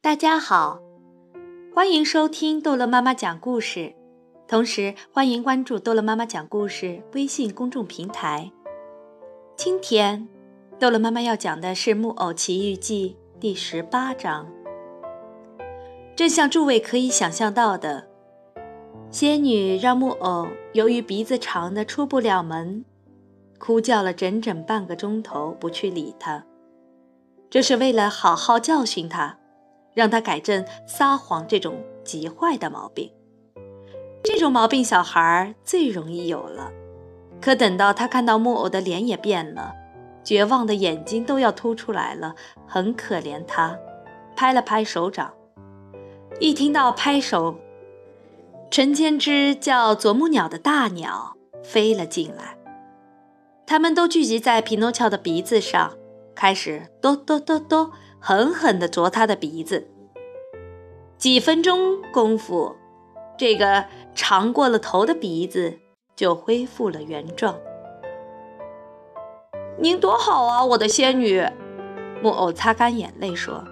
[0.00, 0.80] 大家好，
[1.74, 3.96] 欢迎收听逗乐妈妈讲故事，
[4.46, 8.52] 同时欢迎关注逗乐妈妈讲故事微信公众平台。
[9.56, 10.28] 今天，
[10.78, 14.46] 逗乐妈妈要讲的是《木偶奇遇记》第十八章。
[16.14, 18.06] 正像诸位可以想象到的，
[19.10, 22.84] 仙女让木偶由于鼻子长的出不了门，
[23.58, 26.44] 哭叫了整整半个钟头，不去理他。
[27.50, 29.38] 这是为了好好教训他。
[29.98, 33.10] 让他改正撒谎这种极坏的毛病。
[34.22, 36.70] 这种毛病小孩最容易有了。
[37.40, 39.74] 可等到他看到木偶的脸也变了，
[40.22, 43.76] 绝望的眼睛都要凸出来了，很可怜他，
[44.36, 45.34] 拍了拍手掌。
[46.38, 47.56] 一听到拍手，
[48.70, 52.56] 成千只叫啄木鸟的大鸟飞了进来，
[53.66, 55.96] 它们都聚集在匹诺乔的鼻子上，
[56.36, 57.90] 开始哆哆哆哆。
[58.20, 59.88] 狠狠地啄他的鼻子。
[61.16, 62.76] 几分钟功夫，
[63.36, 63.84] 这个
[64.14, 65.78] 长过了头的鼻子
[66.14, 67.56] 就恢复了原状。
[69.78, 71.44] 您多好啊，我的仙女！
[72.22, 73.64] 木偶擦干眼泪说：“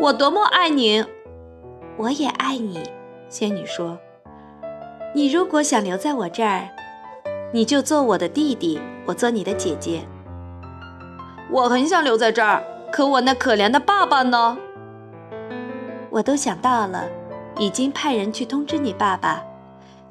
[0.00, 1.04] 我多么爱您！”
[1.98, 2.82] 我也爱你，
[3.28, 3.98] 仙女说
[5.14, 6.68] ：“你如果想留在我这儿，
[7.52, 10.02] 你就做我的弟弟，我做你的姐姐。”
[11.50, 12.64] 我很想留在这儿。
[12.92, 14.58] 可我那可怜的爸爸呢？
[16.10, 17.08] 我都想到了，
[17.58, 19.44] 已经派人去通知你爸爸，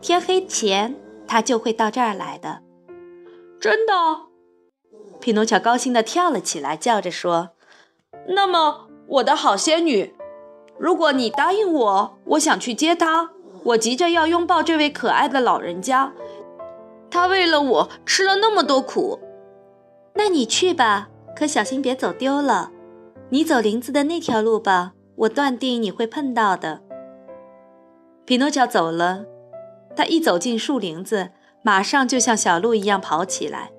[0.00, 0.94] 天黑前
[1.26, 2.62] 他就会到这儿来的。
[3.60, 3.92] 真的？
[5.20, 7.50] 匹诺乔高兴地跳了起来，叫着说
[8.30, 10.14] ：“那么，我的好仙女，
[10.78, 13.30] 如果你答应我，我想去接他。
[13.64, 16.12] 我急着要拥抱这位可爱的老人家，
[17.10, 19.18] 他为了我吃了那么多苦。
[20.14, 21.08] 那你去吧。”
[21.38, 22.72] 可小心别走丢了，
[23.28, 26.82] 你走林子的那条路吧，我断定你会碰到的。
[28.24, 29.24] 匹诺乔走了，
[29.94, 31.30] 他一走进树林子，
[31.62, 33.70] 马上就像小鹿一样跑起来。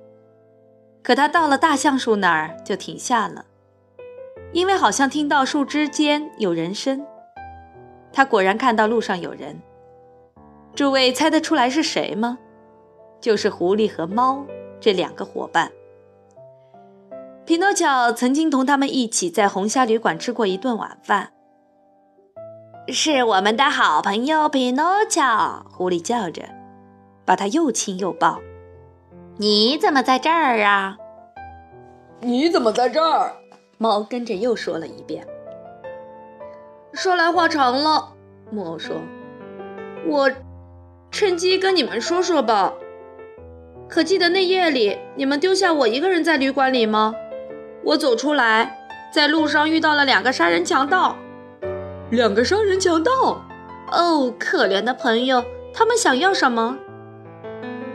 [1.03, 3.43] 可他到了大橡树那儿就停下了，
[4.53, 7.05] 因为好像听到树枝间有人声。
[8.13, 9.61] 他果然看到路上有人。
[10.73, 12.39] 诸位猜得出来是谁吗？
[13.19, 14.45] 就是狐狸和猫
[14.79, 15.69] 这两个伙伴。
[17.49, 21.31] 匹诺乔曾经同他们一起在红虾旅馆吃过一顿晚饭。
[22.89, 26.43] 是我们的好朋友匹诺乔，狐狸叫着，
[27.25, 28.39] 把他又亲又抱。
[29.37, 30.95] 你怎么在这儿啊？
[32.19, 33.33] 你怎么在这儿？
[33.79, 35.25] 猫跟着又说了一遍。
[36.93, 38.13] 说来话长了，
[38.51, 38.97] 木偶说
[40.05, 40.31] ：“我
[41.09, 42.75] 趁机跟你们说说吧。
[43.87, 47.15] 可记得那夜里，你们丢下我一个人在旅馆里吗？”
[47.83, 48.77] 我走出来，
[49.13, 51.15] 在路上遇到了两个杀人强盗。
[52.11, 53.11] 两个杀人强盗？
[53.91, 56.77] 哦，可怜的朋友，他们想要什么？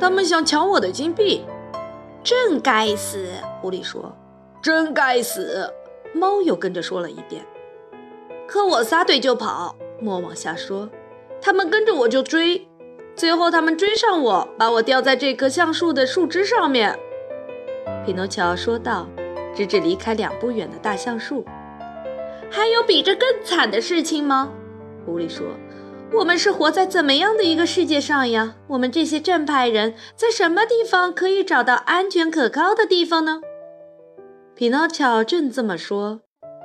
[0.00, 1.44] 他们想抢我的金币。
[2.23, 3.28] 真该死！
[3.61, 4.17] 狐狸说。
[4.62, 5.73] 真该死！
[6.15, 7.44] 猫又跟着说了一遍。
[8.49, 9.77] 可我撒腿就跑。
[10.00, 10.89] 莫往下说。
[11.41, 12.67] 他们跟着我就追，
[13.15, 16.99] 最后他们追上我，把我吊在这棵橡树的树枝上面。
[18.06, 19.06] 匹诺乔说道。
[19.54, 21.44] 直至离开两步远的大橡树，
[22.50, 24.53] 还有比这更惨的事情吗？
[25.06, 25.47] 狐狸说
[26.12, 28.56] ：“我们是活在怎么样的一个世界上呀？
[28.69, 33.41] 我们这些正派人在什么地方可以找到安全可靠的地方呢？”
[34.56, 36.20] 匹诺乔正这么说，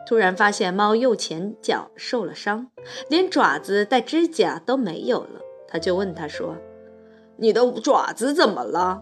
[0.08, 2.68] 突然发现猫右前脚受了伤，
[3.10, 5.42] 连爪子带指甲都没有了。
[5.68, 6.56] 他就问他说
[7.38, 9.02] ：“你的爪子怎么了？”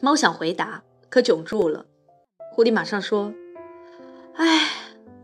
[0.00, 1.86] 猫想回答，可窘住了。
[2.58, 3.32] 狐狸马上说
[4.34, 4.68] ：“哎，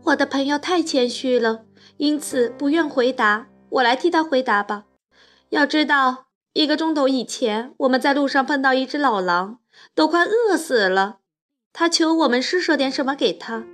[0.05, 1.65] 我的朋友太谦虚了，
[1.97, 3.47] 因此不愿回答。
[3.71, 4.85] 我来替他回答吧。
[5.49, 9.59] 要知道，一个钟头以前，我们在路上碰到一只老狼，
[9.93, 11.17] 都快饿死了。
[11.73, 13.65] 他求我们施舍点什么给他，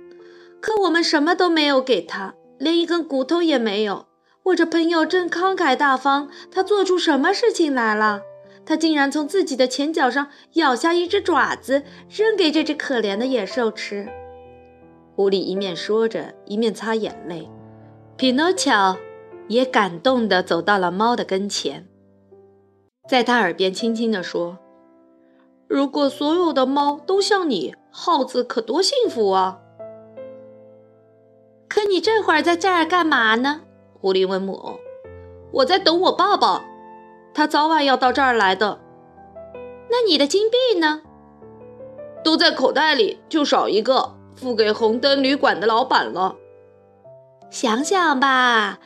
[0.60, 4.06] 可我们什么都没有给他，连一根骨头也没有。
[4.46, 8.22] 我这朋友真慷慨大方，他做出什么事情来了？”
[8.64, 14.08] 他竟然从自己的前脚上咬下一只爪子，扔给这只可怜的野兽吃。
[15.14, 17.50] 狐狸一面说着，一面擦眼泪。
[18.16, 18.96] 匹诺乔
[19.48, 21.86] 也感动地走到了猫的跟前，
[23.08, 24.58] 在他耳边轻轻地说
[25.68, 29.58] ：“如果所有的猫都像你，耗子可多幸福啊！”
[31.68, 33.62] 可你这会儿在这儿干嘛呢？
[34.00, 34.78] 狐狸问木偶。
[35.52, 36.64] “我在等我爸爸。”
[37.34, 38.80] 他早晚要到这儿来的。
[39.90, 41.02] 那你的金币呢？
[42.24, 46.36] 都在口袋里，就少一个，付给红灯旅馆的老板了。
[47.50, 48.78] 想想吧，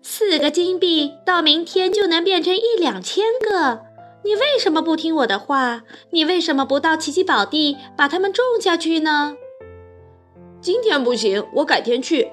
[0.00, 3.82] 四个金币到明天就能变成一两千个。
[4.24, 5.82] 你为什么不听我的话？
[6.10, 9.36] 你为什么不到奇奇宝地把它们种下去呢？
[10.60, 12.32] 今天不行，我改天去。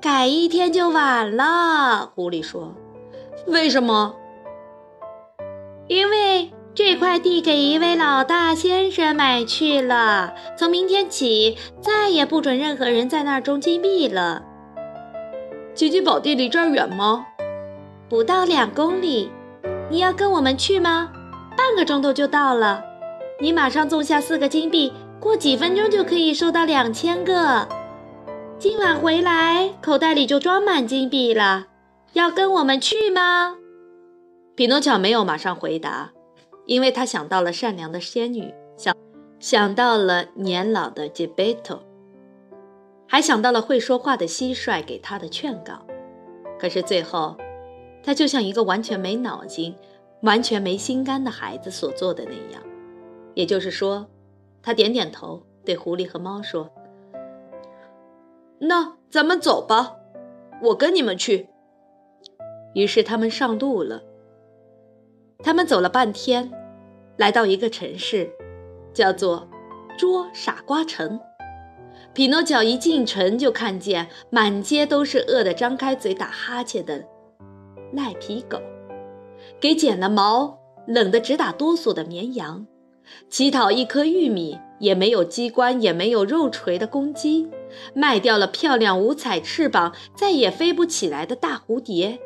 [0.00, 2.12] 改一天就晚了。
[2.14, 2.74] 狐狸说
[3.48, 4.14] ：“为什么？
[5.88, 10.34] 因为这块地给一位老大先生买去了。
[10.58, 14.42] 从明天起，再也不准任何人在那儿种金币了。
[15.74, 17.26] 奇奇宝地离这儿远吗？
[18.08, 19.30] 不到两公里。”
[19.88, 21.10] 你要跟我们去吗？
[21.56, 22.82] 半个钟头就到了。
[23.40, 27.68] 你马上种下四个金币，过几分钟就可以收到两千个。
[28.58, 31.66] 今晚回来，口袋里就装满金币了。
[32.14, 33.54] 要跟我们去吗？
[34.56, 36.14] 匹诺乔没有马上回答，
[36.64, 38.96] 因为他想到了善良的仙女，想
[39.38, 41.82] 想到了年老的吉贝托，
[43.06, 45.86] 还想到了会说话的蟋蟀给他的劝告。
[46.58, 47.36] 可是最后。
[48.02, 49.74] 他就像一个完全没脑筋、
[50.20, 52.62] 完全没心肝的孩子所做的那样，
[53.34, 54.06] 也就是说，
[54.62, 56.70] 他点点头，对狐狸和猫说
[58.62, 59.96] ：“那咱们走吧，
[60.62, 61.48] 我跟你们去。”
[62.74, 64.04] 于是他们上路了。
[65.46, 66.50] 他们走了半天，
[67.16, 68.28] 来到一个城市，
[68.92, 69.48] 叫做
[69.96, 71.20] 捉傻瓜城。
[72.12, 77.04] 匹诺乔一进城就看见满街都是饿得张开嘴打哈欠的。
[77.92, 78.58] 赖皮狗，
[79.60, 82.66] 给剪了毛、冷得直打哆嗦的绵羊，
[83.30, 87.48] 乞讨一颗玉米也没有机关也没有肉锤的公鸡，
[87.94, 92.18] 卖掉了漂亮五彩翅膀再也飞不起来的大蝴蝶，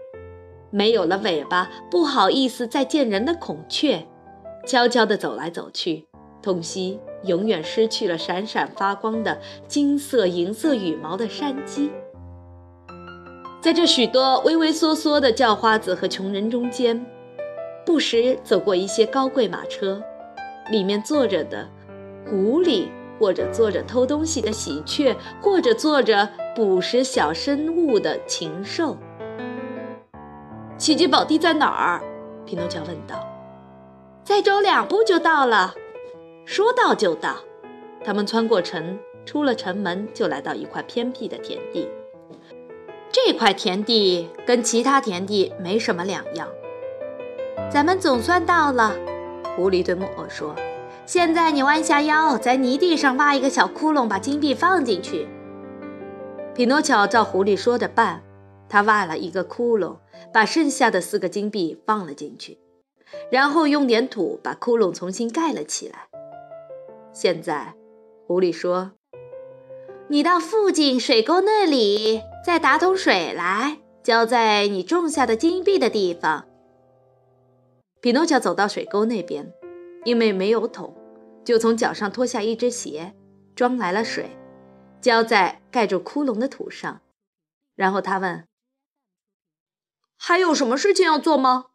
[0.71, 4.07] 没有了尾巴不好意思再见人的孔雀，
[4.67, 6.07] 悄悄地走来走去，
[6.41, 11.91] 痛惜永远失去了闪闪发光的金色银色羽毛的山鸡。
[13.61, 17.05] 在这许多畏畏缩缩的叫花子和穷人中间，
[17.85, 20.03] 不时走过一些高贵马车，
[20.71, 21.69] 里面坐着的
[22.27, 22.87] 狐狸，
[23.19, 26.27] 或者坐着偷东西的喜鹊，或者坐着
[26.57, 28.97] 捕食小生物的禽兽。
[30.81, 32.01] 奇迹宝地在哪儿？
[32.47, 33.23] 匹诺乔问道。
[34.25, 35.75] 再走两步就到了。
[36.47, 37.37] 说到就到。
[38.03, 41.87] 他们穿过城，出了城门，就来到一块偏僻的田地。
[43.13, 46.49] 这块田地跟其他田地没什么两样。
[47.71, 48.95] 咱们总算到了，
[49.55, 50.57] 狐狸对木偶说
[51.05, 55.29] ：“现在你弯下腰，在泥地上挖一个小窟窿，把金币放进去。”
[56.57, 58.23] 匹诺乔照狐狸说的办，
[58.71, 59.99] 他挖了一个窟窿，
[60.33, 62.59] 把剩下的四个金币放了进去，
[63.31, 66.09] 然后用点土把窟窿重新盖了起来。
[67.13, 67.75] 现在，
[68.27, 68.93] 狐狸说
[70.09, 76.47] ：“你到附近水沟那里。”再打桶水来，浇在你种下的金币的地方。
[78.01, 79.53] 匹诺乔走到水沟那边，
[80.05, 80.97] 因为没有桶，
[81.45, 83.13] 就从脚上脱下一只鞋，
[83.55, 84.31] 装来了水，
[85.03, 87.03] 浇在盖住窟窿的土上。
[87.77, 88.45] 然后他问
[90.23, 91.67] ：“还有什么事情要做吗？”“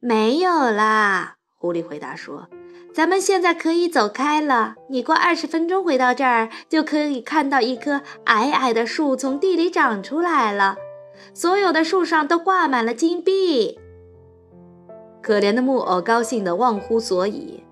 [0.00, 2.48] 没有啦。”狐狸回答说。
[2.92, 4.76] 咱们现在可以走开了。
[4.88, 10.76] 你过二十分钟回到这儿，就可以看到一棵矮矮的树从地里长出来了。
[11.34, 13.78] 所有的树上都挂满了金币。
[15.22, 17.62] 可怜的木偶高兴得忘乎所以，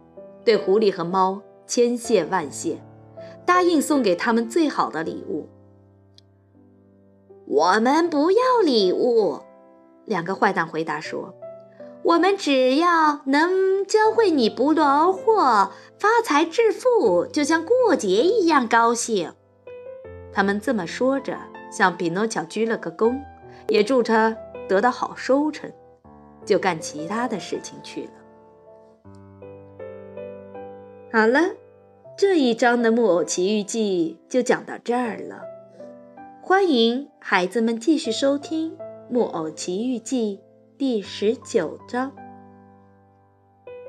[0.44, 2.82] 对狐狸和猫千谢万谢，
[3.46, 5.48] 答应送给他们最好的礼物。
[7.46, 9.40] 我们不要礼物，
[10.06, 11.34] 两个坏蛋回答说。
[12.02, 19.32] 我们只要能教会你不劳而获、发财致富，就像过节一样高兴。
[20.30, 21.38] 他们这么说着，
[21.72, 23.18] 向匹诺乔鞠了个躬，
[23.68, 24.36] 也祝他
[24.68, 25.72] 得到好收成，
[26.44, 28.10] 就干其他的事情去了。
[31.10, 31.40] 好了，
[32.18, 35.40] 这一章的《木偶奇遇记》就讲到这儿了。
[36.42, 38.72] 欢迎孩子们继续收听
[39.10, 40.36] 《木偶奇遇记》。
[40.76, 42.23] 第十九章。